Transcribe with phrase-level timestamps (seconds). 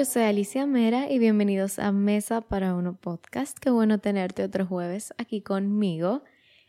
[0.00, 3.58] yo soy Alicia Mera y bienvenidos a Mesa para Uno Podcast.
[3.58, 6.22] Qué bueno tenerte otro jueves aquí conmigo.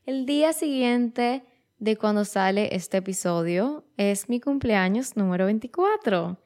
[0.06, 1.46] El día siguiente
[1.78, 6.42] de cuando sale este episodio es mi cumpleaños número 24.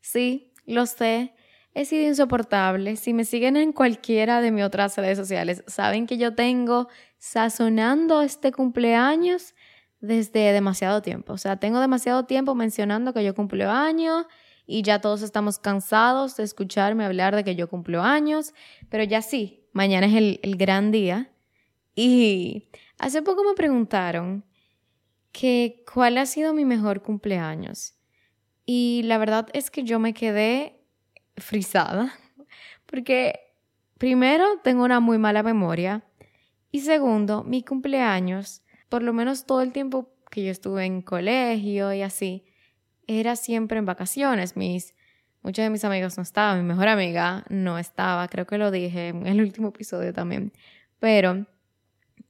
[0.00, 1.34] Sí, lo sé,
[1.74, 2.96] he sido insoportable.
[2.96, 8.22] Si me siguen en cualquiera de mis otras redes sociales, saben que yo tengo sazonando
[8.22, 9.54] este cumpleaños
[10.00, 11.34] desde demasiado tiempo.
[11.34, 14.24] O sea, tengo demasiado tiempo mencionando que yo cumplo años
[14.70, 18.54] y ya todos estamos cansados de escucharme hablar de que yo cumplo años,
[18.88, 21.32] pero ya sí, mañana es el, el gran día.
[21.96, 24.44] Y hace poco me preguntaron
[25.32, 27.94] que cuál ha sido mi mejor cumpleaños.
[28.64, 30.80] Y la verdad es que yo me quedé
[31.36, 32.14] frisada,
[32.86, 33.40] porque
[33.98, 36.04] primero tengo una muy mala memoria
[36.70, 41.92] y segundo, mi cumpleaños, por lo menos todo el tiempo que yo estuve en colegio
[41.92, 42.44] y así,
[43.18, 44.56] era siempre en vacaciones.
[44.56, 44.94] Mis,
[45.42, 49.08] muchos de mis amigos no estaban, mi mejor amiga no estaba, creo que lo dije
[49.08, 50.52] en el último episodio también,
[50.98, 51.46] pero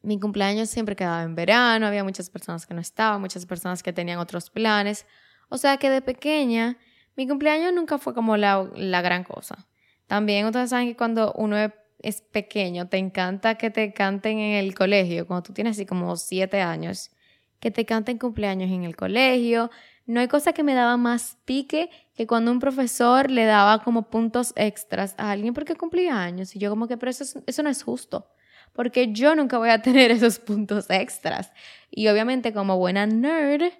[0.02, 3.92] mi cumpleaños siempre quedaba en verano, había muchas personas que no estaban, muchas personas que
[3.92, 5.06] tenían otros planes,
[5.48, 6.78] o sea que de pequeña
[7.16, 9.68] mi cumpleaños nunca fue como la, la gran cosa.
[10.06, 11.56] También ustedes saben que cuando uno
[11.98, 16.16] es pequeño, te encanta que te canten en el colegio, cuando tú tienes así como
[16.16, 17.10] siete años,
[17.58, 19.70] que te canten cumpleaños en el colegio,
[20.06, 24.10] no hay cosa que me daba más pique que cuando un profesor le daba como
[24.10, 26.54] puntos extras a alguien porque cumplía años.
[26.56, 28.28] Y yo como que, pero eso, eso no es justo.
[28.72, 31.52] Porque yo nunca voy a tener esos puntos extras.
[31.90, 33.72] Y obviamente como buena nerd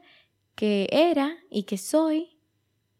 [0.55, 2.39] que era y que soy,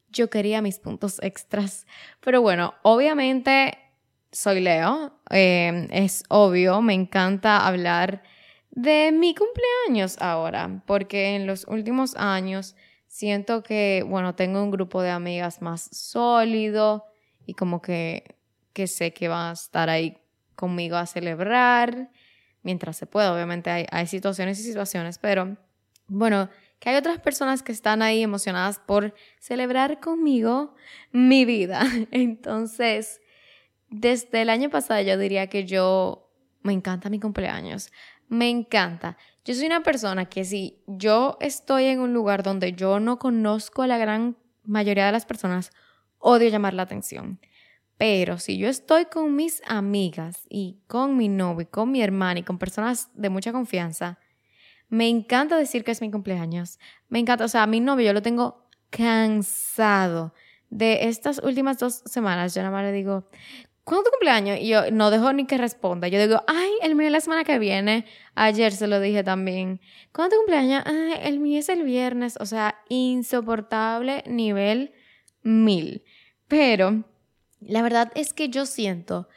[0.09, 1.87] yo quería mis puntos extras.
[2.21, 3.79] Pero bueno, obviamente
[4.33, 5.21] soy Leo.
[5.31, 8.23] Eh, es obvio, me encanta hablar
[8.71, 10.83] de mi cumpleaños ahora.
[10.87, 12.77] Porque en los últimos años
[13.11, 17.07] siento que, bueno, tengo un grupo de amigas más sólido
[17.45, 18.37] y como que,
[18.73, 20.17] que sé que van a estar ahí
[20.55, 22.13] conmigo a celebrar
[22.63, 23.35] mientras se pueda.
[23.35, 25.57] Obviamente hay, hay situaciones y situaciones, pero
[26.07, 26.49] bueno,
[26.79, 30.77] que hay otras personas que están ahí emocionadas por celebrar conmigo
[31.11, 31.83] mi vida.
[32.13, 33.21] Entonces,
[33.89, 36.31] desde el año pasado yo diría que yo
[36.63, 37.91] me encanta mi cumpleaños.
[38.29, 39.19] Me encanta.
[39.45, 43.83] Yo soy una persona que si yo estoy en un lugar donde yo no conozco
[43.83, 45.71] a la gran mayoría de las personas,
[46.19, 47.41] odio llamar la atención.
[47.97, 52.41] Pero si yo estoy con mis amigas y con mi novio y con mi hermana
[52.41, 54.19] y con personas de mucha confianza,
[54.89, 56.79] me encanta decir que es mi cumpleaños.
[57.09, 60.35] Me encanta, o sea, a mi novio yo lo tengo cansado
[60.69, 62.55] de estas últimas dos semanas.
[62.55, 63.29] Yo nada más le digo,
[63.91, 64.59] ¿cuándo tu cumpleaños?
[64.61, 66.07] Y yo no dejo ni que responda.
[66.07, 68.07] Yo digo, ay, el mío es la semana que viene.
[68.37, 69.81] Ayer se lo dije también.
[70.13, 70.85] ¿Cuándo tu cumpleaños?
[70.87, 72.37] Ay, el mío es el viernes.
[72.39, 74.95] O sea, insoportable nivel
[75.43, 76.05] mil.
[76.47, 77.03] Pero
[77.59, 79.29] la verdad es que yo siento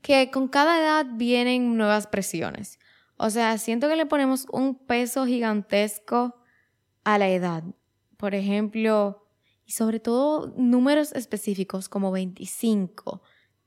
[0.00, 2.78] que con cada edad vienen nuevas presiones.
[3.18, 6.40] O sea, siento que le ponemos un peso gigantesco
[7.04, 7.64] a la edad.
[8.16, 9.26] Por ejemplo,
[9.66, 13.20] y sobre todo números específicos como 25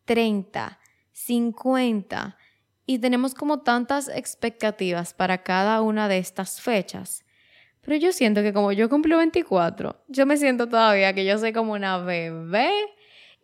[0.06, 0.80] 30,
[1.12, 2.38] 50
[2.86, 7.24] y tenemos como tantas expectativas para cada una de estas fechas.
[7.82, 11.54] Pero yo siento que como yo cumplo 24, yo me siento todavía que yo soy
[11.54, 12.72] como una bebé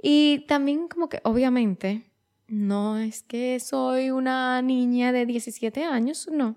[0.01, 2.09] y también como que obviamente
[2.47, 6.55] no es que soy una niña de 17 años, no.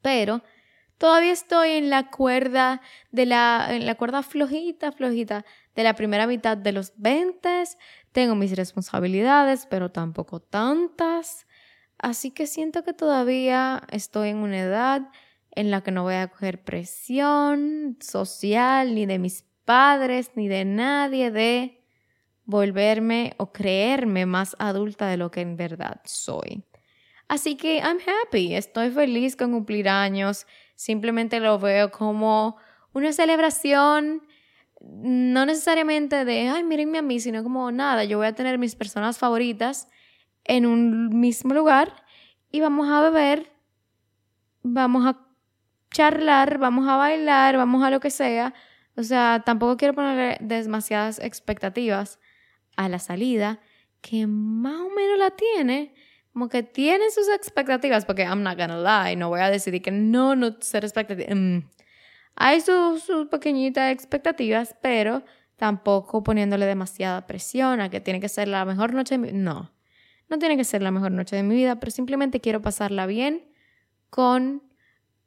[0.00, 0.42] Pero
[0.96, 5.44] todavía estoy en la cuerda de la en la cuerda flojita, flojita
[5.74, 7.64] de la primera mitad de los 20,
[8.12, 11.46] tengo mis responsabilidades, pero tampoco tantas.
[11.98, 15.08] Así que siento que todavía estoy en una edad
[15.50, 20.64] en la que no voy a coger presión social ni de mis padres ni de
[20.64, 21.82] nadie de
[22.44, 26.64] volverme o creerme más adulta de lo que en verdad soy.
[27.28, 32.56] Así que I'm happy, estoy feliz con cumplir años, simplemente lo veo como
[32.92, 34.22] una celebración
[34.84, 38.74] no necesariamente de, ay, mírenme a mí, sino como nada, yo voy a tener mis
[38.74, 39.88] personas favoritas
[40.44, 42.04] en un mismo lugar
[42.50, 43.52] y vamos a beber,
[44.62, 45.18] vamos a
[45.90, 48.54] charlar, vamos a bailar, vamos a lo que sea.
[48.96, 52.18] O sea, tampoco quiero ponerle demasiadas expectativas
[52.76, 53.60] a la salida,
[54.00, 55.94] que más o menos la tiene,
[56.32, 59.90] como que tiene sus expectativas, porque I'm not gonna lie, no voy a decidir que
[59.90, 61.36] no, no ser expectativas.
[61.36, 61.58] Mm,
[62.34, 65.22] hay sus, pequeñitas expectativas, pero
[65.56, 69.38] tampoco poniéndole demasiada presión a que tiene que ser la mejor noche de mi vida.
[69.38, 69.72] No,
[70.28, 73.44] no tiene que ser la mejor noche de mi vida, pero simplemente quiero pasarla bien
[74.10, 74.62] con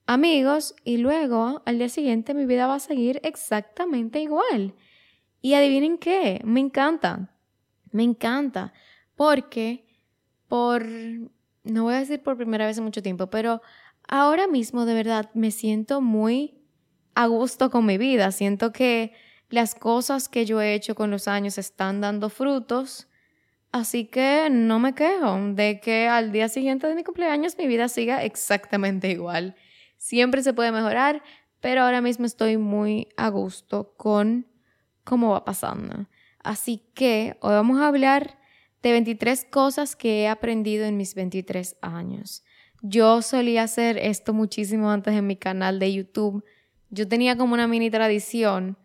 [0.08, 4.76] amigos y luego al día siguiente mi vida va a seguir exactamente igual.
[5.42, 7.30] Y adivinen qué, me encanta.
[7.92, 8.74] Me encanta
[9.16, 9.86] porque
[10.48, 13.62] por, no voy a decir por primera vez en mucho tiempo, pero
[14.08, 16.65] ahora mismo de verdad me siento muy
[17.16, 18.32] a gusto con mi vida.
[18.32, 19.14] Siento que
[19.50, 23.08] las cosas que yo he hecho con los años están dando frutos.
[23.72, 27.88] Así que no me quejo de que al día siguiente de mi cumpleaños mi vida
[27.90, 29.56] siga exactamente igual.
[29.98, 31.24] Siempre se puede mejorar,
[31.60, 34.48] pero ahora mismo estoy muy a gusto con
[35.04, 36.08] cómo va pasando.
[36.40, 38.38] Así que hoy vamos a hablar
[38.84, 42.44] de 23 cosas que he aprendido en mis 23 años.
[42.82, 46.44] Yo solía hacer esto muchísimo antes en mi canal de YouTube.
[46.96, 48.78] Yo tenía como una mini tradición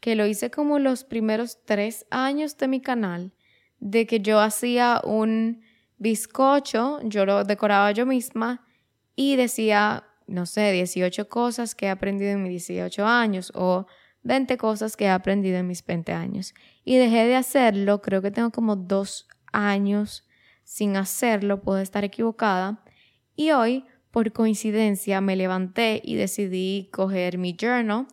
[0.00, 3.32] que lo hice como los primeros tres años de mi canal,
[3.78, 5.62] de que yo hacía un
[5.96, 8.66] bizcocho, yo lo decoraba yo misma
[9.16, 13.86] y decía, no sé, 18 cosas que he aprendido en mis 18 años o
[14.24, 16.52] 20 cosas que he aprendido en mis 20 años.
[16.84, 20.28] Y dejé de hacerlo, creo que tengo como dos años
[20.64, 22.84] sin hacerlo, puedo estar equivocada.
[23.34, 28.06] Y hoy, por coincidencia, me levanté y decidí coger mi journal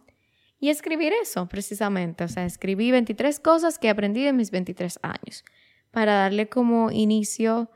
[0.59, 2.23] y escribir eso precisamente.
[2.23, 5.45] O sea, escribí 23 cosas que aprendí en mis 23 años
[5.91, 7.69] para darle como inicio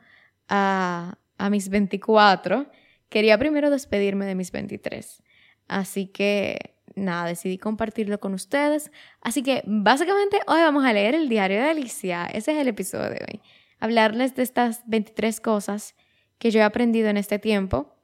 [0.50, 2.66] a, a mis 24.
[3.10, 5.22] Quería primero despedirme de mis 23.
[5.68, 8.92] Así que nada, decidí compartirlo con ustedes.
[9.22, 12.26] Así que básicamente hoy vamos a leer el diario de Alicia.
[12.26, 13.42] Ese es el episodio de hoy.
[13.80, 15.94] Hablarles de estas 23 cosas
[16.40, 17.95] que yo he aprendido en este tiempo,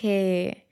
[0.00, 0.66] que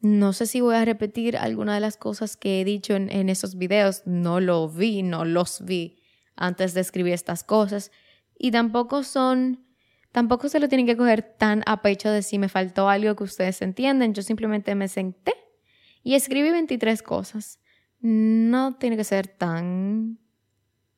[0.00, 3.58] no sé si voy a repetir alguna de las cosas que he dicho en, esos
[3.58, 4.02] videos.
[4.06, 5.98] No lo vi, no los vi
[6.34, 7.92] antes de escribir estas cosas.
[8.38, 9.66] Y tampoco son,
[10.12, 13.24] tampoco se lo tienen que coger tan a pecho de si me faltó algo que
[13.24, 14.14] ustedes entienden.
[14.14, 15.34] Yo simplemente me senté
[16.02, 17.60] y escribí 23 cosas.
[18.00, 20.18] No tiene que ser tan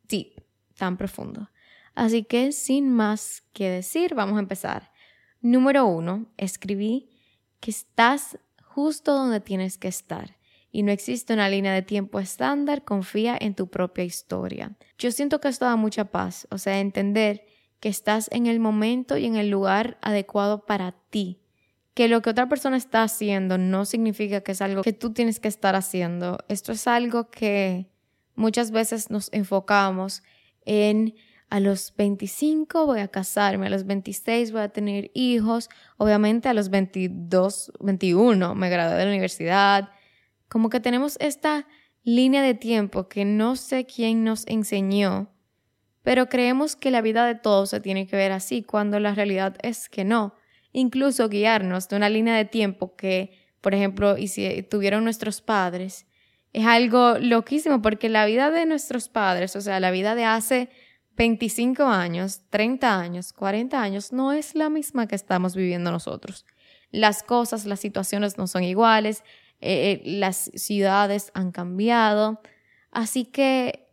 [0.08, 0.36] sí,
[0.78, 1.50] tan profundo.
[1.96, 4.92] Así que sin más que decir, vamos a empezar.
[5.40, 7.15] Número uno, escribí
[7.61, 10.37] que estás justo donde tienes que estar
[10.76, 14.76] y no existe una línea de tiempo estándar, confía en tu propia historia.
[14.99, 17.47] Yo siento que esto da mucha paz, o sea, entender
[17.81, 21.41] que estás en el momento y en el lugar adecuado para ti,
[21.94, 25.41] que lo que otra persona está haciendo no significa que es algo que tú tienes
[25.41, 26.38] que estar haciendo.
[26.49, 27.87] Esto es algo que
[28.35, 30.23] muchas veces nos enfocamos
[30.67, 31.14] en
[31.48, 36.54] a los 25 voy a casarme, a los 26 voy a tener hijos, obviamente a
[36.54, 39.90] los 22, 21 me gradué de la universidad.
[40.48, 41.66] Como que tenemos esta
[42.02, 45.32] línea de tiempo que no sé quién nos enseñó,
[46.02, 49.56] pero creemos que la vida de todos se tiene que ver así, cuando la realidad
[49.62, 50.34] es que no
[50.76, 53.32] incluso guiarnos de una línea de tiempo que,
[53.62, 56.06] por ejemplo, y si tuvieron nuestros padres,
[56.52, 60.69] es algo loquísimo porque la vida de nuestros padres, o sea, la vida de hace
[61.16, 66.44] 25 años, 30 años, 40 años, no es la misma que estamos viviendo nosotros.
[66.90, 69.22] Las cosas, las situaciones no son iguales,
[69.60, 72.40] eh, eh, las ciudades han cambiado,
[72.90, 73.88] así que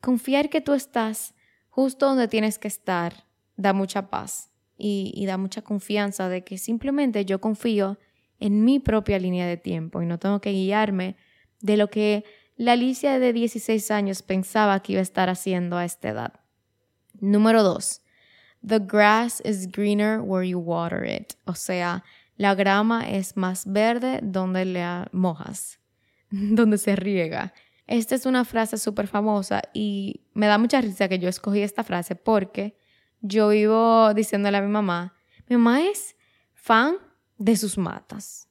[0.00, 1.34] confiar que tú estás
[1.68, 3.24] justo donde tienes que estar
[3.56, 7.98] da mucha paz y, da mucha confianza de que simplemente yo confío
[8.38, 11.16] en mi propia línea de tiempo y no tengo que guiarme
[11.60, 12.24] de lo que
[12.56, 16.47] la Alicia de 16 años pensaba que iba a estar haciendo a esta edad.
[17.20, 18.00] Número 2.
[18.66, 21.34] The grass is greener where you water it.
[21.46, 22.04] O sea,
[22.36, 25.78] la grama es más verde donde la mojas,
[26.30, 27.52] donde se riega.
[27.86, 31.84] Esta es una frase súper famosa y me da mucha risa que yo escogí esta
[31.84, 32.76] frase porque
[33.20, 35.14] yo vivo diciéndole a mi mamá,
[35.48, 36.14] mi mamá es
[36.54, 36.96] fan
[37.38, 38.48] de sus matas.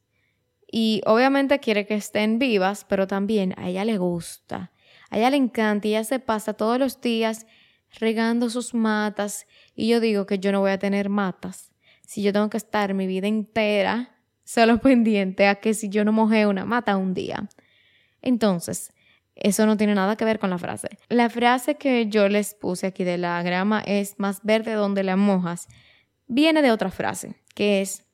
[0.69, 4.71] Y obviamente quiere que estén vivas, pero también a ella le gusta.
[5.09, 7.45] A ella le encanta y ella se pasa todos los días
[7.99, 9.45] regando sus matas.
[9.75, 11.71] Y yo digo que yo no voy a tener matas
[12.07, 16.13] si yo tengo que estar mi vida entera solo pendiente a que si yo no
[16.13, 17.49] mojé una mata un día.
[18.21, 18.93] Entonces,
[19.35, 20.97] eso no tiene nada que ver con la frase.
[21.09, 25.15] La frase que yo les puse aquí de la grama es más verde donde la
[25.15, 25.67] mojas.
[26.27, 28.05] Viene de otra frase, que es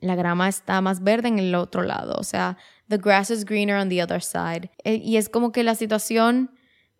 [0.00, 2.14] la grama está más verde en el otro lado.
[2.18, 2.56] O sea,
[2.88, 4.70] the grass is greener on the other side.
[4.84, 6.50] E, y es como que la situación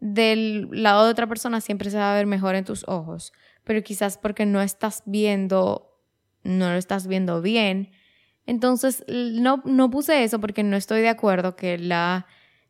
[0.01, 3.33] del lado de otra persona siempre se va a ver mejor en tus ojos.
[3.65, 6.01] Pero quizás porque no estás viendo,
[6.43, 7.91] no lo estás viendo bien.
[8.47, 12.27] Entonces, no, no puse eso porque no estoy de acuerdo que la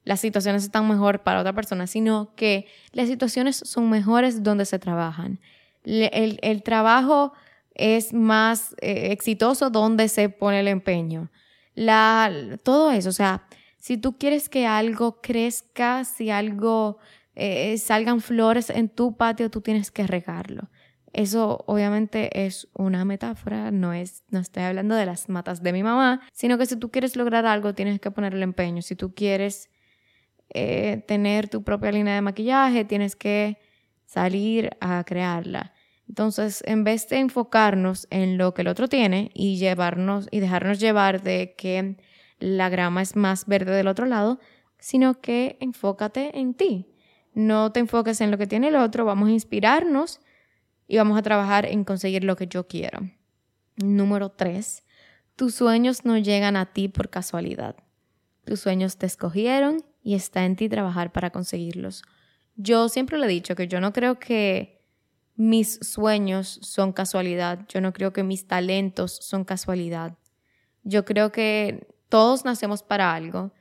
[0.09, 4.79] las situaciones están mejor para otra persona, sino que las situaciones son mejores donde se
[4.79, 5.39] trabajan.
[5.85, 7.35] El, trabajo
[7.75, 11.31] es más eh, exitoso donde se pone el empeño.
[11.75, 12.33] La,
[12.63, 16.97] todo eso, o sea, si tú quieres que algo crezca, si algo
[17.41, 20.71] eh, salgan flores en tu patio, tú tienes que regarlo.
[21.13, 25.85] Eso obviamente es una metáfora, no, es, no estoy hablando de las matas de mi
[25.85, 28.83] mamá, sino que si tú quieres lograr algo tienes que ponerle empeño.
[28.83, 29.71] Si tú quieres
[30.51, 33.59] eh, tener tu propia línea de maquillaje, tienes que
[34.05, 35.73] salir a crearla.
[36.09, 40.81] Entonces, en vez de enfocarnos en lo que el otro tiene y llevarnos y dejarnos
[40.81, 41.99] llevar de que
[42.41, 44.41] la grama es más verde del otro lado,
[44.81, 46.87] sino que enfócate en ti.
[47.39, 50.19] No te enfoques en lo que tiene el otro, vamos a inspirarnos
[50.89, 52.99] y vamos a trabajar en conseguir lo que yo quiero.
[53.77, 54.83] Número tres,
[55.37, 57.77] tus sueños no llegan a ti por casualidad.
[58.45, 62.03] Tus sueños te escogieron y está en ti trabajar para conseguirlos.
[62.57, 64.85] Yo siempre le he dicho que yo no creo que
[65.37, 70.19] mis sueños son casualidad, yo no creo que mis talentos son casualidad.
[70.83, 73.53] Yo creo que todos nacemos para algo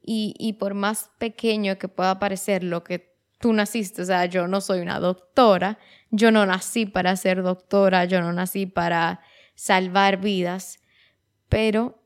[0.00, 4.48] y, y por más pequeño que pueda parecer lo que tú naciste, o sea, yo
[4.48, 5.78] no soy una doctora,
[6.10, 9.20] yo no nací para ser doctora, yo no nací para
[9.54, 10.78] salvar vidas,
[11.48, 12.02] pero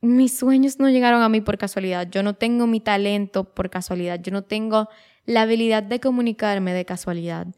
[0.00, 4.20] mis sueños no llegaron a mí por casualidad, yo no tengo mi talento por casualidad,
[4.20, 4.88] yo no tengo
[5.24, 7.48] la habilidad de comunicarme de casualidad,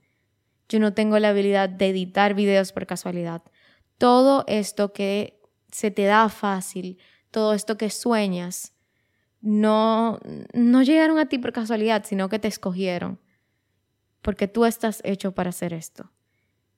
[0.68, 3.42] yo no tengo la habilidad de editar videos por casualidad.
[3.98, 5.40] Todo esto que
[5.70, 6.98] se te da fácil,
[7.30, 8.72] todo esto que sueñas,
[9.40, 10.18] no,
[10.52, 13.18] no llegaron a ti por casualidad, sino que te escogieron,
[14.22, 16.10] porque tú estás hecho para hacer esto.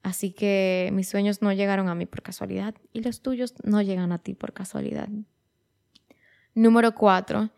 [0.03, 4.11] Así que mis sueños no llegaron a mí por casualidad y los tuyos no llegan
[4.13, 5.09] a ti por casualidad.
[6.55, 7.51] Número cuatro,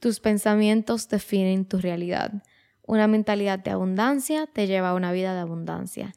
[0.00, 2.42] tus pensamientos definen tu realidad.
[2.84, 6.12] Una mentalidad de abundancia te lleva a una vida de abundancia.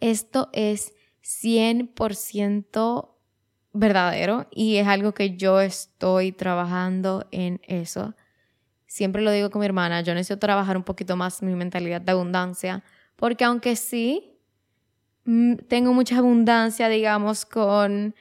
[0.00, 3.17] Esto es 100%
[3.78, 8.14] verdadero y es algo que yo estoy trabajando en eso.
[8.86, 12.12] Siempre lo digo con mi hermana, yo necesito trabajar un poquito más mi mentalidad de
[12.12, 12.82] abundancia,
[13.16, 14.38] porque aunque sí,
[15.24, 18.14] mm, tengo mucha abundancia, digamos, con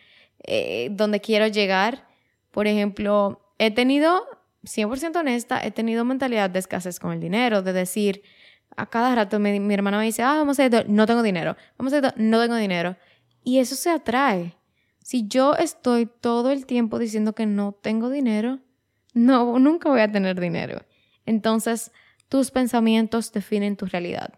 [0.44, 2.08] eh, donde quiero llegar.
[2.52, 4.26] Por ejemplo, he tenido,
[4.64, 8.24] 100% honesta, he tenido mentalidad de escasez con el dinero, de decir,
[8.76, 11.56] a cada rato mi, mi hermana me dice, ah, vamos a esto, no tengo dinero,
[11.78, 12.96] vamos a esto, no tengo dinero.
[13.44, 14.57] Y eso se atrae.
[15.08, 18.60] Si yo estoy todo el tiempo diciendo que no tengo dinero,
[19.14, 20.82] no, nunca voy a tener dinero.
[21.26, 21.94] Entonces,
[22.28, 24.34] tus pensamientos definen tu realidad.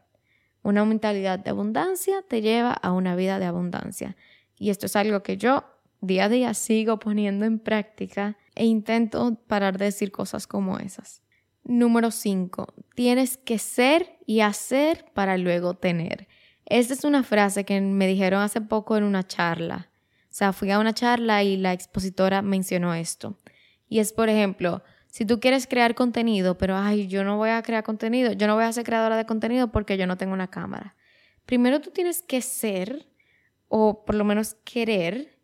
[0.61, 4.15] Una mentalidad de abundancia te lleva a una vida de abundancia.
[4.59, 5.63] Y esto es algo que yo
[6.01, 11.23] día a día sigo poniendo en práctica e intento parar de decir cosas como esas.
[11.63, 12.75] Número 5.
[12.93, 16.27] Tienes que ser y hacer para luego tener.
[16.67, 19.88] Esta es una frase que me dijeron hace poco en una charla
[20.39, 23.37] sea, fui a una charla y la expositora mencionó esto.
[23.89, 27.61] Y es, por ejemplo, si tú quieres crear contenido, pero, ay, yo no voy a
[27.61, 30.49] crear contenido, yo no voy a ser creadora de contenido porque yo no tengo una
[30.49, 30.95] cámara.
[31.45, 33.09] Primero tú tienes que ser,
[33.67, 35.37] o por lo menos querer,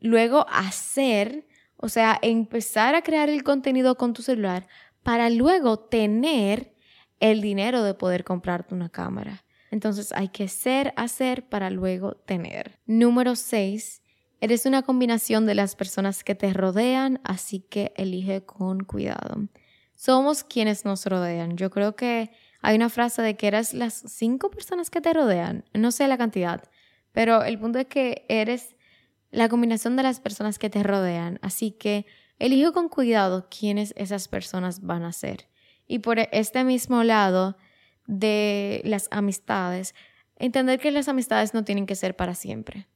[0.00, 1.46] luego hacer,
[1.76, 4.66] o sea, empezar a crear el contenido con tu celular
[5.02, 6.74] para luego tener
[7.20, 9.44] el dinero de poder comprarte una cámara.
[9.70, 12.78] Entonces hay que ser, hacer para luego tener.
[12.86, 14.00] Número 6.
[14.40, 19.48] Eres una combinación de las personas que te rodean, así que elige con cuidado.
[19.94, 21.56] Somos quienes nos rodean.
[21.56, 25.64] Yo creo que hay una frase de que eres las cinco personas que te rodean.
[25.72, 26.62] No sé la cantidad,
[27.12, 28.76] pero el punto es que eres
[29.30, 31.38] la combinación de las personas que te rodean.
[31.40, 32.04] Así que
[32.38, 35.48] elige con cuidado quiénes esas personas van a ser.
[35.86, 37.56] Y por este mismo lado,
[38.06, 39.94] de las amistades,
[40.36, 42.86] entender que las amistades no tienen que ser para siempre.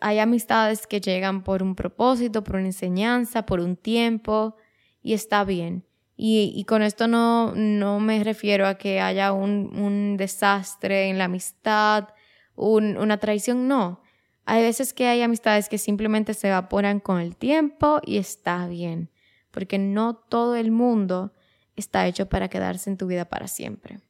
[0.00, 4.56] Hay amistades que llegan por un propósito, por una enseñanza, por un tiempo,
[5.02, 5.84] y está bien.
[6.22, 12.08] Y, con esto no, no me refiero a que haya un, desastre en la amistad,
[12.56, 14.02] una traición, no.
[14.44, 19.10] Hay veces que hay amistades que simplemente se evaporan con el tiempo y está bien,
[19.50, 21.32] porque no todo el mundo
[21.74, 24.00] está hecho para quedarse en tu vida para siempre.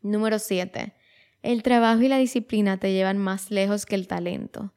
[0.00, 0.94] Número 7.
[1.42, 4.72] El trabajo y la disciplina te llevan más lejos que el talento.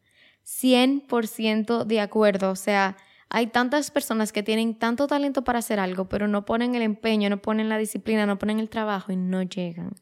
[0.48, 2.52] 100% de acuerdo.
[2.52, 2.96] O sea,
[3.30, 7.30] hay tantas personas que tienen tanto talento para hacer algo, pero no ponen el empeño,
[7.30, 9.94] no ponen la disciplina, no ponen el trabajo y no llegan.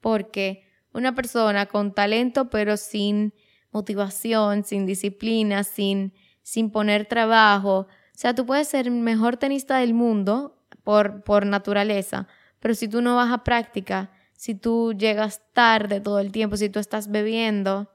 [0.00, 3.34] Porque una persona con talento, pero sin
[3.72, 7.80] motivación, sin disciplina, sin, sin poner trabajo.
[7.80, 12.28] O sea, tú puedes ser el mejor tenista del mundo por, por naturaleza,
[12.60, 16.68] pero si tú no vas a práctica, si tú llegas tarde todo el tiempo, si
[16.68, 17.90] tú estás bebiendo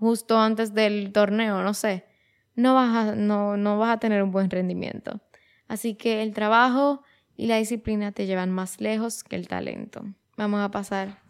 [0.00, 2.06] justo antes del torneo, no sé,
[2.56, 5.20] no vas a, no, no vas a tener un buen rendimiento.
[5.68, 7.02] Así que el trabajo
[7.36, 10.04] y la disciplina te llevan más lejos que el talento.
[10.36, 11.20] Vamos a pasar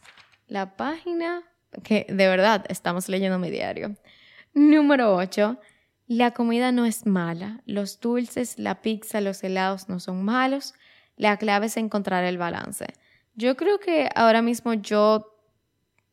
[0.46, 1.42] la página,
[1.82, 3.96] que de verdad estamos leyendo mi diario.
[4.54, 5.60] Número 8.
[6.06, 7.60] La comida no es mala.
[7.66, 10.74] Los dulces, la pizza, los helados no son malos.
[11.16, 12.86] La clave es encontrar el balance.
[13.34, 15.39] Yo creo que ahora mismo yo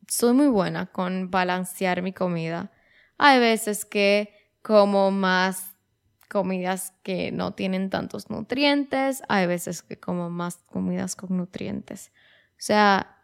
[0.07, 2.71] soy muy buena con balancear mi comida.
[3.17, 5.75] Hay veces que como más
[6.29, 12.11] comidas que no tienen tantos nutrientes, hay veces que como más comidas con nutrientes.
[12.51, 13.23] O sea,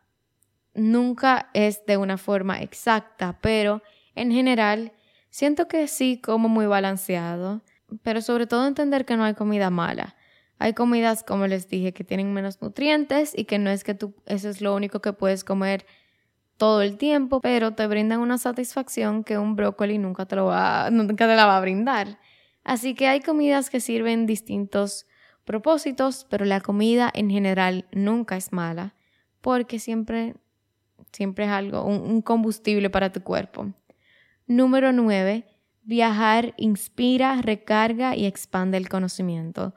[0.74, 3.82] nunca es de una forma exacta, pero
[4.16, 4.94] en general
[5.34, 7.64] Siento que sí como muy balanceado,
[8.04, 10.16] pero sobre todo entender que no hay comida mala.
[10.60, 14.14] Hay comidas, como les dije, que tienen menos nutrientes y que no es que tú,
[14.28, 15.88] eso es lo único que puedes comer
[16.58, 20.90] todo el tiempo, pero te brindan una satisfacción que un brócoli nunca te, lo va,
[20.92, 22.20] nunca te la va a brindar.
[22.64, 25.06] Así que hay comidas que sirven distintos
[25.44, 28.96] propósitos, pero la comida en general nunca es mala,
[29.42, 30.36] porque siempre,
[31.12, 33.74] siempre es algo, un combustible para tu cuerpo.
[34.48, 35.46] Número 9.
[35.84, 39.74] Viajar inspira, recarga y expande el conocimiento.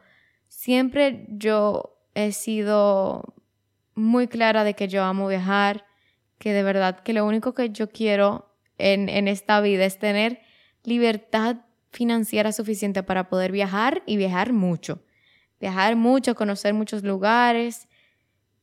[0.48, 3.34] Siempre yo he sido
[3.94, 5.85] muy clara de que yo amo viajar,
[6.38, 10.40] que de verdad que lo único que yo quiero en, en esta vida es tener
[10.84, 11.56] libertad
[11.90, 15.02] financiera suficiente para poder viajar y viajar mucho.
[15.60, 17.88] Viajar mucho, conocer muchos lugares,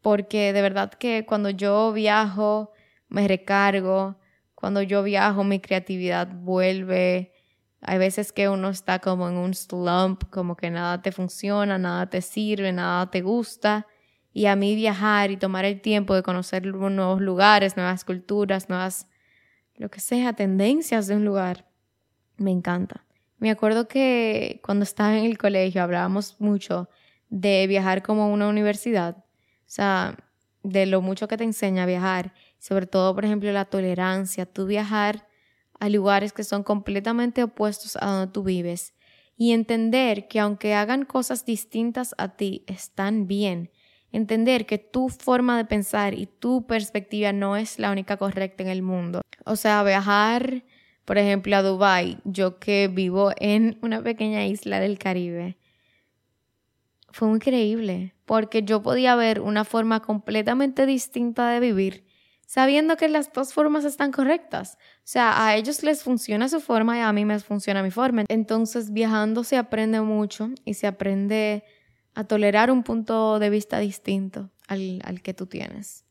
[0.02, 2.72] porque de verdad que cuando yo viajo
[3.08, 4.18] me recargo,
[4.64, 7.34] cuando yo viajo, mi creatividad vuelve.
[7.82, 12.10] Hay veces que uno está como en un slump, como que nada te funciona, nada
[12.10, 13.88] te sirve, nada te gusta.
[14.34, 19.08] Y a mí viajar y tomar el tiempo de conocer nuevos lugares, nuevas culturas, nuevas,
[19.76, 21.70] lo que sea, tendencias de un lugar,
[22.38, 23.06] me encanta.
[23.38, 26.90] Me acuerdo que cuando estaba en el colegio hablábamos mucho
[27.30, 29.24] de viajar como una universidad, o
[29.66, 30.18] sea,
[30.64, 35.28] de lo mucho que te enseña viajar sobre todo, por ejemplo, la tolerancia, tú viajar
[35.82, 38.94] a lugares que son completamente opuestos a donde tú vives
[39.36, 43.70] y entender que aunque hagan cosas distintas a ti, están bien.
[44.14, 48.70] Entender que tu forma de pensar y tu perspectiva no es la única correcta en
[48.70, 49.22] el mundo.
[49.44, 50.64] O sea, viajar,
[51.04, 55.58] por ejemplo, a Dubai, yo que vivo en una pequeña isla del Caribe,
[57.12, 62.06] fue increíble, porque yo podía ver una forma completamente distinta de vivir
[62.54, 64.78] sabiendo que las dos formas están correctas.
[64.98, 68.26] O sea, a ellos les funciona su forma y a mí me funciona mi forma.
[68.28, 71.64] Entonces, viajando se aprende mucho y se aprende
[72.16, 76.06] a tolerar un punto de vista distinto al, al que tú tienes.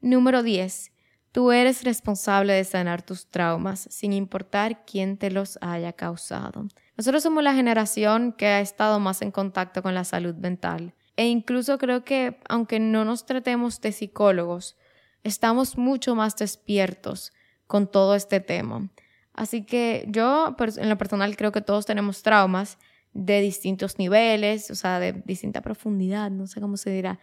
[0.00, 0.92] Número 10.
[1.32, 6.66] Tú eres responsable de sanar tus traumas sin importar quién te los haya causado.
[6.96, 10.94] Nosotros somos la generación que ha estado más en contacto con la salud mental.
[11.16, 14.76] E incluso creo que aunque no nos tratemos de psicólogos,
[15.22, 17.32] estamos mucho más despiertos
[17.66, 18.90] con todo este tema.
[19.32, 22.78] Así que yo en lo personal creo que todos tenemos traumas
[23.12, 27.18] de distintos niveles, o sea, de distinta profundidad, no sé cómo se dirá,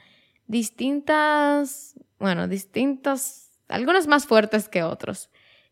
[0.48, 5.30] distintas, bueno, distintos, algunos más fuertes que otros.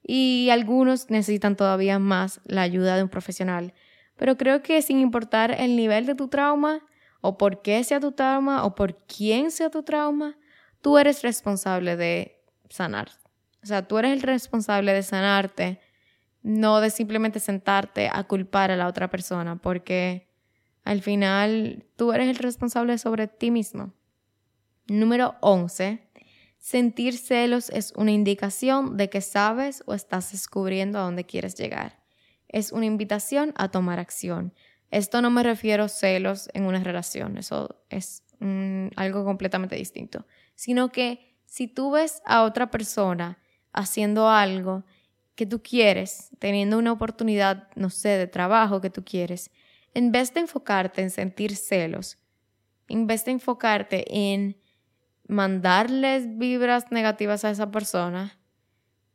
[0.08, 3.74] Y algunos necesitan todavía más la ayuda de un profesional.
[4.18, 6.82] Pero creo que sin importar el nivel de tu trauma,
[7.22, 10.38] o por qué sea tu trauma, o por quién sea tu trauma,
[10.82, 13.10] tú eres responsable de sanar.
[13.64, 15.80] O sea, tú eres el responsable de sanarte,
[16.46, 20.30] no de simplemente sentarte a culpar a la otra persona, porque
[20.84, 23.94] al final tú eres el responsable sobre ti mismo.
[24.88, 26.08] Número 11.
[26.58, 32.04] Sentir celos es una indicación de que sabes o estás descubriendo a dónde quieres llegar.
[32.48, 34.54] Es una invitación a tomar acción.
[34.92, 38.24] Esto no me refiero a celos en una relación, eso es
[38.96, 43.38] algo completamente distinto sino que si tú ves a otra persona
[43.74, 44.84] haciendo algo
[45.36, 49.52] que tú quieres, teniendo una oportunidad, no sé, de trabajo que tú quieres,
[49.94, 52.18] en vez de enfocarte en sentir celos,
[52.88, 54.58] en vez de enfocarte en
[55.28, 58.38] mandarles vibras negativas a esa persona,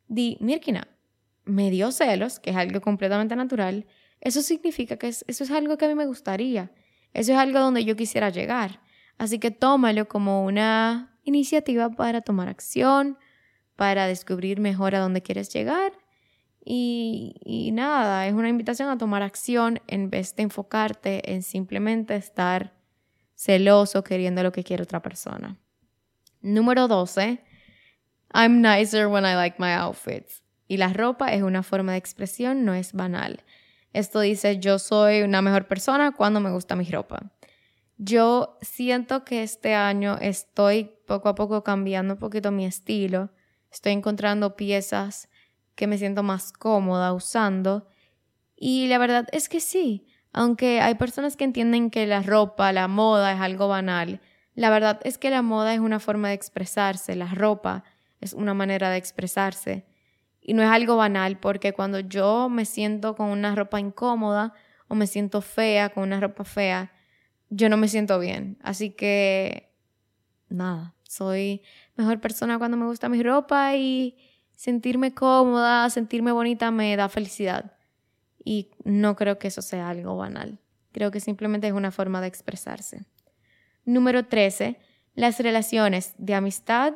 [0.07, 0.87] di, Mirkina,
[1.45, 3.85] me dio celos, que es algo completamente natural,
[4.19, 6.71] eso significa que eso es algo que a mí me gustaría,
[7.13, 8.81] eso es algo donde yo quisiera llegar.
[9.17, 13.17] Así que tómalo como una iniciativa para tomar acción,
[13.75, 15.93] para descubrir mejor a dónde quieres llegar.
[16.63, 22.73] Y, nada, es una invitación a tomar acción en vez de enfocarte en simplemente estar
[23.35, 25.57] celoso queriendo lo que quiere otra persona.
[26.41, 27.43] Número 12.
[28.33, 30.43] I'm nicer when I like my outfits.
[30.67, 33.43] Y la ropa es una forma de expresión, no es banal.
[33.93, 37.31] Esto dice yo soy una mejor persona cuando me gusta mi ropa.
[37.97, 43.31] Yo siento que este año estoy poco a poco cambiando un poquito mi estilo.
[43.69, 45.29] Estoy encontrando piezas
[45.81, 47.87] que me siento más cómoda usando.
[48.55, 52.87] Y la verdad es que sí, aunque hay personas que entienden que la ropa, la
[52.87, 54.21] moda es algo banal,
[54.53, 57.83] la verdad es que la moda es una forma de expresarse, la ropa
[58.19, 59.87] es una manera de expresarse.
[60.39, 64.53] Y no es algo banal porque cuando yo me siento con una ropa incómoda
[64.87, 66.91] o me siento fea con una ropa fea,
[67.49, 68.59] yo no me siento bien.
[68.61, 69.73] Así que,
[70.47, 71.63] nada, soy
[71.95, 74.15] mejor persona cuando me gusta mi ropa y
[74.61, 77.73] sentirme cómoda, sentirme bonita me da felicidad.
[78.45, 80.59] Y no creo que eso sea algo banal.
[80.91, 83.05] Creo que simplemente es una forma de expresarse.
[83.85, 84.77] Número 13.
[85.15, 86.93] Las relaciones de amistad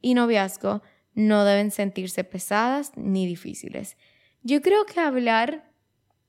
[0.00, 0.82] y noviazgo
[1.14, 3.96] no deben sentirse pesadas ni difíciles.
[4.42, 5.70] Yo creo que hablar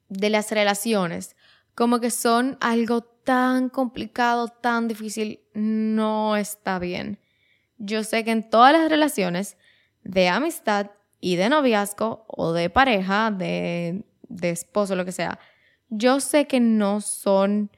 [0.10, 1.36] de las relaciones
[1.74, 7.18] como que son algo tan complicado, tan difícil, no está bien.
[7.80, 9.58] Yo sé que en todas las relaciones
[10.08, 15.40] de amistad y de noviazgo o de pareja, de, de esposo, lo que sea,
[15.90, 17.70] yo sé que no son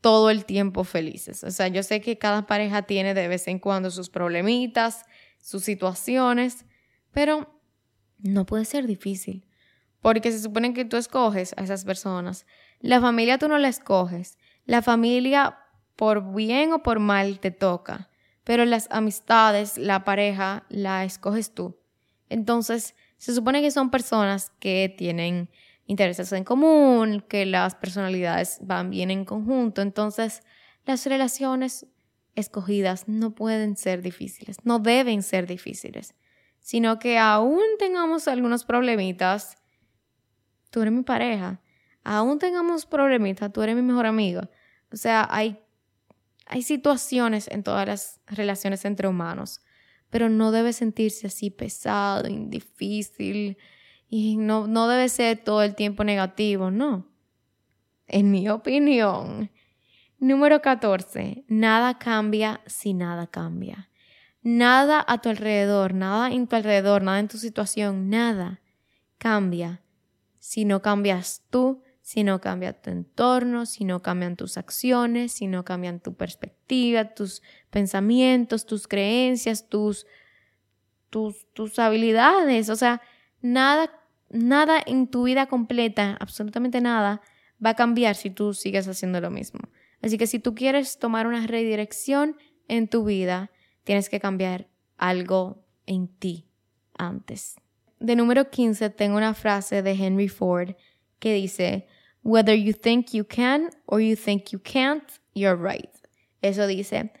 [0.00, 1.44] todo el tiempo felices.
[1.44, 5.04] O sea, yo sé que cada pareja tiene de vez en cuando sus problemitas,
[5.40, 6.66] sus situaciones,
[7.12, 7.60] pero
[8.18, 9.46] no puede ser difícil.
[10.00, 12.46] Porque se supone que tú escoges a esas personas.
[12.80, 14.38] La familia tú no la escoges.
[14.64, 15.58] La familia,
[15.96, 18.08] por bien o por mal, te toca,
[18.48, 21.76] pero las amistades, la pareja, la escoges tú.
[22.30, 25.50] Entonces, se supone que son personas que tienen
[25.84, 29.82] intereses en común, que las personalidades van bien en conjunto.
[29.82, 30.44] Entonces,
[30.86, 31.88] las relaciones
[32.36, 36.14] escogidas no pueden ser difíciles, no deben ser difíciles,
[36.58, 39.58] sino que aún tengamos algunos problemitas,
[40.70, 41.60] tú eres mi pareja,
[42.02, 44.40] aún tengamos problemitas, tú eres mi mejor amigo,
[44.90, 45.60] o sea, hay,
[46.48, 49.60] hay situaciones en todas las relaciones entre humanos,
[50.10, 53.58] pero no debe sentirse así pesado, difícil
[54.08, 57.06] y no, no debe ser todo el tiempo negativo, no.
[58.06, 59.50] En mi opinión.
[60.18, 61.44] Número 14.
[61.46, 63.90] Nada cambia si nada cambia.
[64.42, 68.60] Nada a tu alrededor, nada en tu alrededor, nada en tu situación, nada
[69.18, 69.82] cambia
[70.38, 75.46] si no cambias tú, si no cambia tu entorno, si no cambian tus acciones, si
[75.46, 80.06] no cambian tu perspectiva, tus pensamientos, tus creencias, tus,
[81.10, 82.70] tus, tus habilidades.
[82.70, 83.02] O sea,
[83.42, 83.90] nada,
[84.30, 87.20] nada en tu vida completa, absolutamente nada,
[87.62, 89.60] va a cambiar si tú sigues haciendo lo mismo.
[90.00, 93.50] Así que si tú quieres tomar una redirección en tu vida,
[93.84, 94.66] tienes que cambiar
[94.96, 96.46] algo en ti
[96.96, 97.56] antes.
[98.00, 100.70] De número 15 tengo una frase de Henry Ford
[101.18, 101.86] que dice,
[102.22, 105.04] Whether you think you can or you think you can't,
[105.34, 105.90] you're right.
[106.42, 107.12] Eso dice,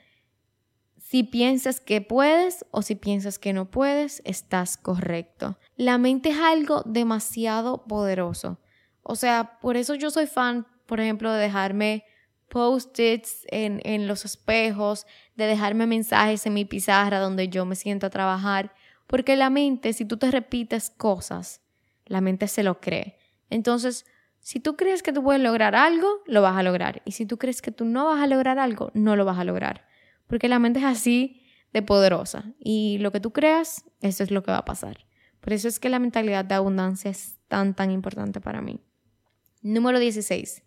[0.98, 5.58] si piensas que puedes o si piensas que no puedes, estás correcto.
[5.76, 8.60] La mente es algo demasiado poderoso.
[9.02, 12.04] O sea, por eso yo soy fan, por ejemplo, de dejarme
[12.50, 18.06] post-its en, en los espejos, de dejarme mensajes en mi pizarra donde yo me siento
[18.06, 18.74] a trabajar,
[19.06, 21.62] porque la mente, si tú te repites cosas,
[22.04, 23.16] la mente se lo cree.
[23.48, 24.04] Entonces,
[24.40, 27.02] si tú crees que tú puedes lograr algo, lo vas a lograr.
[27.04, 29.44] Y si tú crees que tú no vas a lograr algo, no lo vas a
[29.44, 29.86] lograr.
[30.26, 32.52] Porque la mente es así de poderosa.
[32.58, 35.06] Y lo que tú creas, eso es lo que va a pasar.
[35.40, 38.80] Por eso es que la mentalidad de abundancia es tan, tan importante para mí.
[39.62, 40.62] Número 16.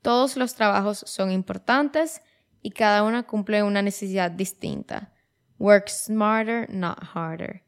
[0.00, 2.22] Todos los trabajos son importantes
[2.60, 5.12] y cada uno cumple una necesidad distinta.
[5.58, 7.62] Work smarter, not harder.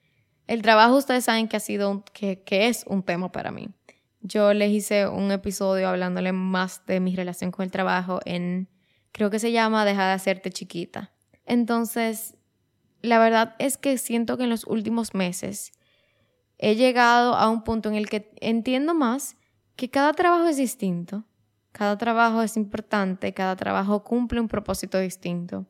[0.47, 3.69] El trabajo ustedes saben que ha sido que es un tema para mí.
[4.27, 8.71] Yo les hice un episodio hablándole más de mi relación con el trabajo en,
[9.13, 11.13] creo que se llama Deja de hacerte chiquita.
[11.45, 12.35] Entonces,
[13.03, 15.73] la verdad es que siento que en los últimos meses
[16.57, 19.37] he llegado a un punto en el que entiendo más
[19.77, 21.25] que cada trabajo es distinto,
[21.73, 25.67] cada trabajo es importante, cada trabajo cumple un propósito distinto.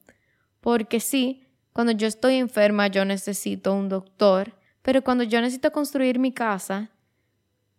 [0.61, 6.21] Porque sí, cuando yo estoy enferma yo necesito un doctor, pero cuando yo necesito construir
[6.21, 6.93] mi casa,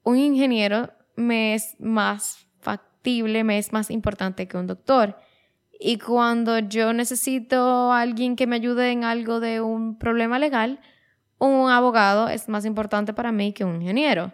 [0.06, 5.18] un ingeniero me es más factible, me es más importante que un doctor.
[5.78, 10.80] Y cuando yo necesito a alguien que me ayude en algo de un problema legal,
[11.38, 14.32] un abogado es más importante para mí que un ingeniero.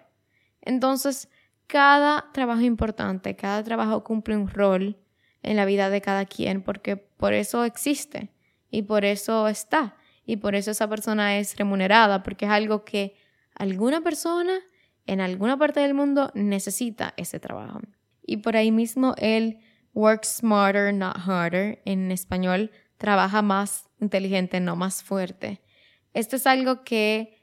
[0.62, 1.30] Entonces,
[1.68, 4.98] cada trabajo importante, cada trabajo cumple un rol
[5.42, 8.30] en la vida de cada quien, porque por eso existe
[8.70, 13.16] y por eso está y por eso esa persona es remunerada, porque es algo que
[13.56, 14.60] alguna persona
[15.06, 17.80] en alguna parte del mundo necesita ese trabajo.
[18.26, 19.60] Y por ahí mismo él
[19.94, 21.82] work smarter, not harder.
[21.86, 25.62] En español, trabaja más inteligente, no más fuerte.
[26.14, 27.38] Esto es algo que,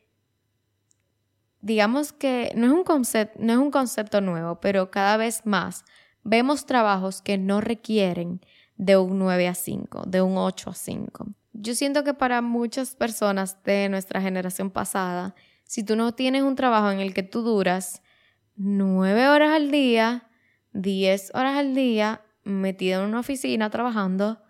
[1.60, 5.84] digamos que no es un, concepto, no es un concepto nuevo, pero cada vez más
[6.22, 8.40] vemos trabajos que no requieren
[8.76, 11.26] de un 9 a 5, de un 8 a 5.
[11.54, 15.34] Yo siento que para muchas personas de nuestra generación pasada,
[15.68, 18.00] si tú no tienes un trabajo en el que tú duras
[18.56, 20.30] 9 horas al día,
[20.72, 24.42] 10 horas al día, metido en una oficina trabajando,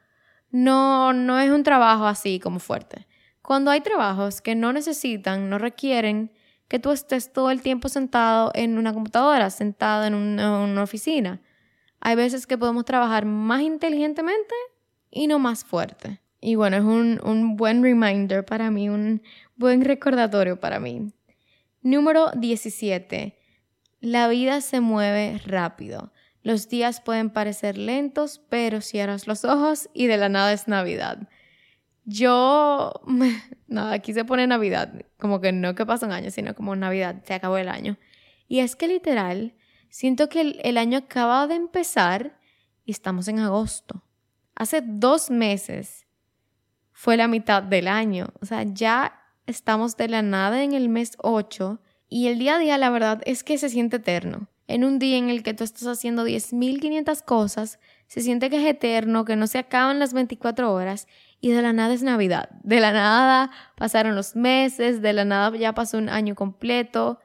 [0.53, 3.09] no, no es un trabajo así como fuerte.
[3.43, 6.31] Cuando hay trabajos que no necesitan, no requieren
[6.69, 11.43] que tú estés todo el tiempo sentado en una computadora, sentado en una, oficina.
[11.99, 14.55] Hay veces que podemos trabajar más inteligentemente
[15.11, 16.21] y no más fuerte.
[16.41, 19.23] Y bueno, es un, un buen reminder para mí, un
[19.57, 21.13] buen recordatorio para mí.
[21.83, 23.39] Número 17.
[24.01, 26.13] La vida se mueve rápido.
[26.43, 31.29] Los días pueden parecer lentos, pero cierras los ojos y de la nada es Navidad.
[32.05, 32.93] Yo,
[33.67, 37.23] nada, aquí se pone Navidad, como que no que pasa un año, sino como Navidad,
[37.25, 37.99] se acabó el año.
[38.47, 39.55] Y es que literal,
[39.91, 42.39] siento que el, el año acaba de empezar
[42.85, 44.05] y estamos en agosto.
[44.55, 46.08] Hace dos meses
[47.01, 51.13] fue la mitad del año, o sea, ya estamos de la nada en el mes
[51.19, 54.99] 8 y el día a día la verdad es que se siente eterno en un
[54.99, 59.37] día en el que tú estás haciendo 10.500 cosas, se siente que es eterno, que
[59.37, 61.07] no se acaban las 24 horas
[61.41, 62.51] y de la nada es Navidad.
[62.65, 67.21] De la nada pasaron los meses, de la nada ya pasó un año completo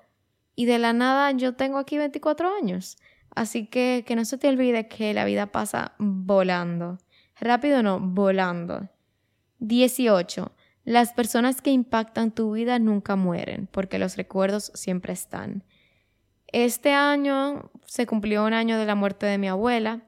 [0.55, 2.97] y de la nada yo tengo aquí 24 años.
[3.33, 6.99] Así que que no se te olvide que la vida pasa volando.
[7.39, 8.87] Rápido no, volando.
[9.63, 10.51] 18.
[10.83, 15.63] Las personas que impactan tu vida nunca mueren porque los recuerdos siempre están.
[16.47, 20.01] Este año se cumplió un año de la muerte de mi abuela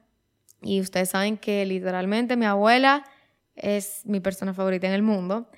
[0.62, 3.04] y ustedes saben que literalmente mi abuela
[3.54, 5.50] es mi persona favorita en el mundo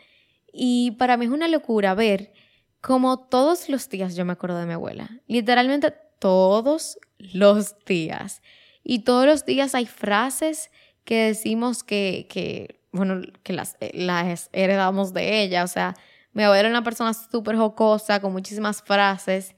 [0.52, 2.32] y para mí es una locura ver
[2.80, 8.40] cómo todos los días yo me acuerdo de mi abuela, literalmente todos los días
[8.84, 10.70] y todos los días hay frases
[11.04, 15.94] que decimos que, que bueno, que las, las heredamos de ella, o sea,
[16.32, 19.54] mi abuela era una persona súper jocosa, con muchísimas frases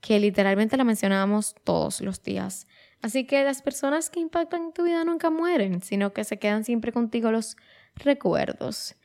[0.00, 2.66] que literalmente la mencionamos todos los días.
[3.00, 6.92] Así que las personas que impactan tu vida nunca mueren, sino que se quedan siempre
[6.92, 7.56] contigo los
[7.94, 8.96] recuerdos.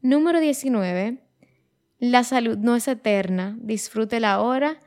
[0.00, 1.22] Número 19.
[1.98, 3.56] La salud no es eterna.
[3.60, 4.80] Disfrute la hora,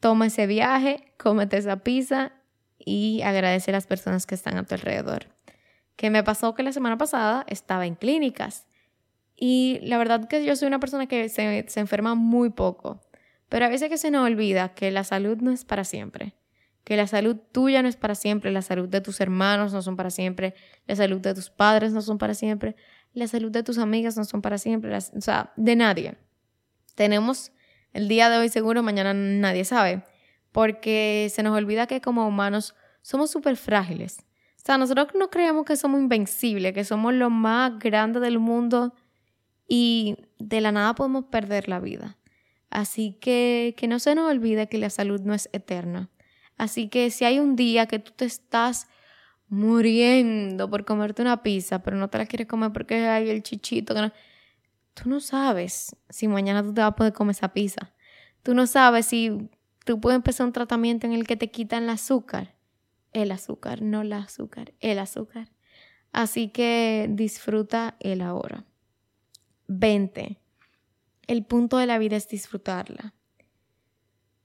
[0.00, 2.32] toma ese viaje, cómete esa pizza
[2.78, 5.28] y agradece a las personas que están a tu alrededor.
[5.96, 8.66] Que me pasó que la semana pasada estaba en clínicas
[9.36, 13.00] y la verdad que yo soy una persona que se, se enferma muy poco.
[13.48, 16.34] Pero a veces que se nos olvida que la salud no es para siempre,
[16.82, 19.96] que la salud tuya no es para siempre, la salud de tus hermanos no son
[19.96, 20.54] para siempre,
[20.86, 22.76] la salud de tus padres no son para siempre,
[23.12, 26.16] la salud de tus amigas no son para siempre, o sea, de nadie.
[26.94, 27.52] Tenemos
[27.92, 30.02] el día de hoy seguro, mañana nadie sabe,
[30.52, 34.24] porque se nos olvida que como humanos somos súper frágiles.
[34.64, 38.94] O sea, nosotros no creemos que somos invencibles, que somos lo más grande del mundo
[39.68, 42.16] y de la nada podemos perder la vida.
[42.70, 46.08] Así que que no se nos olvide que la salud no es eterna.
[46.56, 48.88] Así que si hay un día que tú te estás
[49.48, 53.94] muriendo por comerte una pizza, pero no te la quieres comer porque hay el chichito,
[54.94, 57.92] tú no sabes si mañana tú te vas a poder comer esa pizza.
[58.42, 59.50] Tú no sabes si
[59.84, 62.54] tú puedes empezar un tratamiento en el que te quitan el azúcar.
[63.14, 65.48] El azúcar, no el azúcar, el azúcar.
[66.12, 68.64] Así que disfruta el ahora.
[69.68, 70.38] 20.
[71.26, 73.14] El punto de la vida es disfrutarla.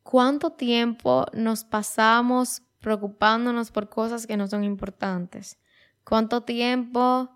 [0.03, 5.59] ¿Cuánto tiempo nos pasamos preocupándonos por cosas que no son importantes?
[6.03, 7.29] ¿Cuánto tiempo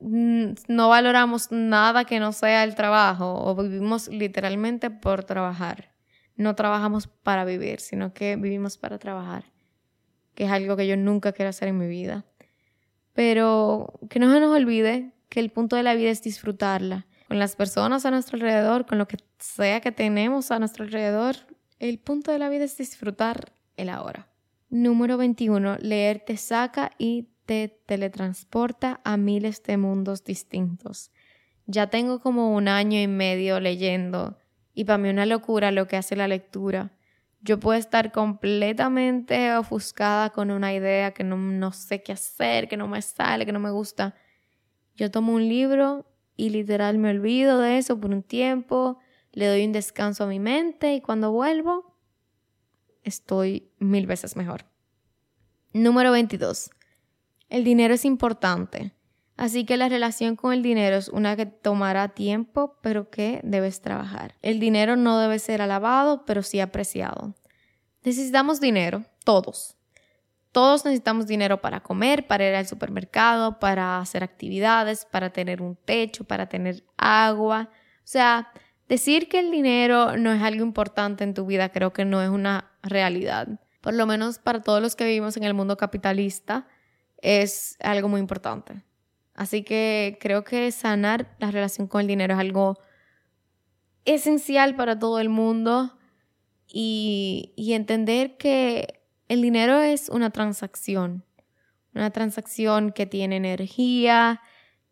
[0.00, 5.94] mm, no valoramos nada que no sea el trabajo o vivimos literalmente por trabajar?
[6.34, 9.51] No trabajamos para vivir, sino que vivimos para trabajar,
[10.34, 12.24] que es algo que yo nunca quiero hacer en mi vida.
[13.12, 17.38] Pero que no se nos olvide que el punto de la vida es disfrutarla con
[17.38, 21.36] las personas a nuestro alrededor, con lo que sea que tenemos a nuestro alrededor.
[21.78, 24.28] El punto de la vida es disfrutar el ahora.
[24.68, 25.78] Número 21.
[25.80, 31.10] Leer te saca y te teletransporta a miles de mundos distintos.
[31.66, 34.38] Ya tengo como un año y medio leyendo
[34.74, 36.92] y para mí una locura lo que hace la lectura.
[37.42, 42.76] Yo puedo estar completamente ofuscada con una idea que no, no sé qué hacer, que
[42.76, 44.14] no me sale, que no me gusta.
[44.94, 48.98] Yo tomo un libro y literal me olvido de eso por un tiempo,
[49.32, 51.96] le doy un descanso a mi mente y cuando vuelvo
[53.02, 54.64] estoy mil veces mejor.
[55.72, 56.70] Número 22.
[57.48, 58.92] El dinero es importante,
[59.42, 63.80] así que la relación con el dinero es una que tomará tiempo, pero que debes
[63.80, 64.36] trabajar.
[64.40, 67.34] El dinero no debe ser alabado, pero sí apreciado.
[68.04, 69.76] Necesitamos dinero, todos.
[70.52, 75.74] Todos necesitamos dinero para comer, para ir al supermercado, para hacer actividades, para tener un
[75.76, 77.70] techo, para tener agua.
[77.98, 78.52] O sea,
[78.88, 82.28] decir que el dinero no es algo importante en tu vida creo que no es
[82.28, 83.48] una realidad.
[83.80, 86.68] Por lo menos para todos los que vivimos en el mundo capitalista
[87.18, 88.84] es algo muy importante.
[89.34, 92.78] Así que creo que sanar la relación con el dinero es algo
[94.04, 95.96] esencial para todo el mundo
[96.66, 101.24] y, y entender que el dinero es una transacción,
[101.94, 104.40] una transacción que tiene energía,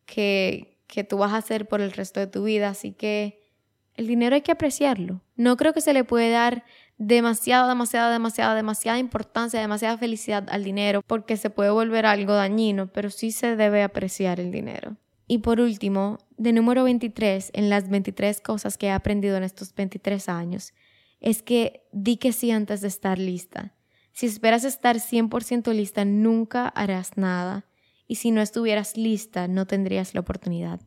[0.06, 3.40] que, que tú vas a hacer por el resto de tu vida, así que
[3.94, 5.22] el dinero hay que apreciarlo.
[5.36, 6.64] No creo que se le puede dar
[7.00, 12.92] demasiado, demasiado, demasiado, demasiada importancia, demasiada felicidad al dinero, porque se puede volver algo dañino,
[12.92, 14.98] pero sí se debe apreciar el dinero.
[15.26, 19.74] Y por último, de número 23, en las 23 cosas que he aprendido en estos
[19.74, 20.74] 23 años,
[21.20, 23.72] es que di que sí antes de estar lista.
[24.12, 27.64] Si esperas estar 100% lista, nunca harás nada.
[28.06, 30.80] Y si no estuvieras lista, no tendrías la oportunidad.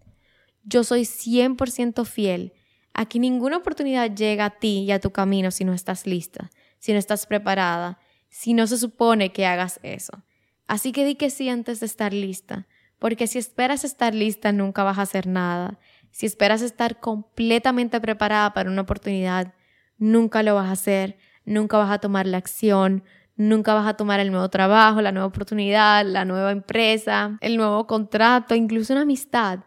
[0.63, 2.53] Yo soy 100% fiel.
[2.93, 6.93] Aquí ninguna oportunidad llega a ti y a tu camino si no estás lista, si
[6.93, 10.23] no estás preparada, si no se supone que hagas eso.
[10.67, 12.67] Así que di que sí antes de estar lista,
[12.99, 15.79] porque si esperas estar lista nunca vas a hacer nada.
[16.11, 19.53] Si esperas estar completamente preparada para una oportunidad,
[19.97, 23.03] nunca lo vas a hacer nunca vas a tomar la acción,
[23.35, 27.87] nunca vas a tomar el nuevo trabajo, la nueva oportunidad, la nueva empresa, el nuevo
[27.87, 29.59] contrato, incluso una amistad.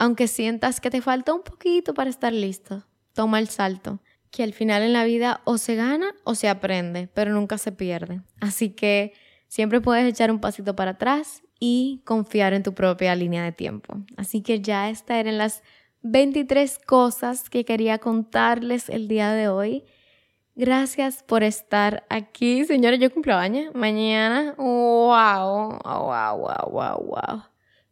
[0.00, 4.54] Aunque sientas que te falta un poquito para estar listo, toma el salto, que al
[4.54, 8.22] final en la vida o se gana o se aprende, pero nunca se pierde.
[8.40, 9.12] Así que
[9.46, 13.98] siempre puedes echar un pasito para atrás y confiar en tu propia línea de tiempo.
[14.16, 15.62] Así que ya estas eran las
[16.00, 19.84] 23 cosas que quería contarles el día de hoy.
[20.54, 22.64] Gracias por estar aquí.
[22.64, 24.54] Señores, yo cumplo años mañana.
[24.56, 27.42] Wow, wow, wow, wow, wow.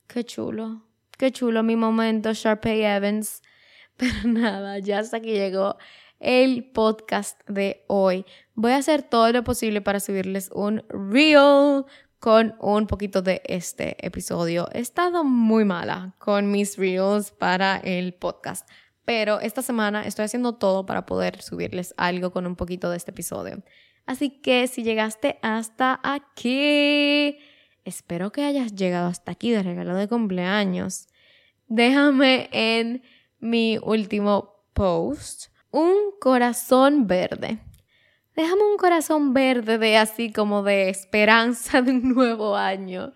[0.06, 0.87] Qué chulo.
[1.18, 3.42] Qué chulo mi momento, Sharpay Evans.
[3.98, 5.76] Pero nada, ya hasta aquí llegó
[6.18, 8.24] el podcast de hoy.
[8.54, 11.84] Voy a hacer todo lo posible para subirles un reel
[12.18, 14.68] con un poquito de este episodio.
[14.72, 18.66] He estado muy mala con mis reels para el podcast
[19.08, 23.10] pero esta semana estoy haciendo todo para poder subirles algo con un poquito de este
[23.10, 23.62] episodio.
[24.04, 27.38] Así que si llegaste hasta aquí,
[27.86, 31.07] espero que hayas llegado hasta aquí de regalo de cumpleaños.
[31.68, 33.02] Déjame en
[33.38, 37.58] mi último post un corazón verde.
[38.34, 43.12] Déjame un corazón verde de así como de esperanza de un nuevo año.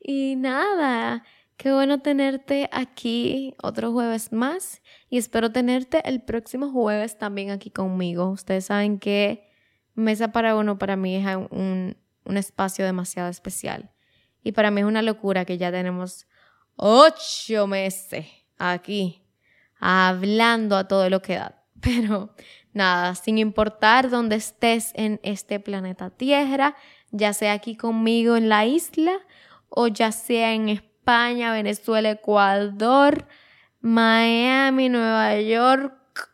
[0.00, 1.24] Y nada,
[1.62, 7.70] Qué bueno tenerte aquí otro jueves más y espero tenerte el próximo jueves también aquí
[7.70, 8.30] conmigo.
[8.30, 9.48] Ustedes saben que
[9.94, 13.92] Mesa para Uno para mí es un, un espacio demasiado especial
[14.42, 16.26] y para mí es una locura que ya tenemos
[16.76, 18.26] ocho meses
[18.58, 19.22] aquí
[19.78, 21.62] hablando a todo lo que da.
[21.80, 22.34] Pero
[22.72, 26.76] nada, sin importar dónde estés en este planeta Tierra,
[27.10, 29.18] ya sea aquí conmigo en la isla
[29.68, 33.26] o ya sea en España Venezuela, Ecuador,
[33.80, 36.30] Miami, Nueva York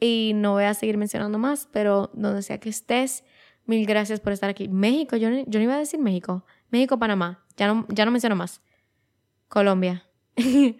[0.00, 3.24] y no voy a seguir mencionando más, pero donde sea que estés,
[3.64, 4.68] mil gracias por estar aquí.
[4.68, 8.34] México, yo, yo no iba a decir México, México, Panamá, ya no, ya no menciono
[8.34, 8.60] más.
[9.54, 10.04] Colombia.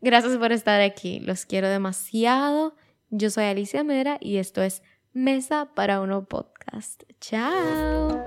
[0.00, 2.76] gracias por estar aquí, los quiero demasiado.
[3.10, 7.02] Yo soy Alicia Mera y esto es Mesa para Uno Podcast.
[7.20, 8.24] Chao.